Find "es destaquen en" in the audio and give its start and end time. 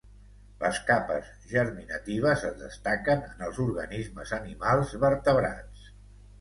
2.49-3.47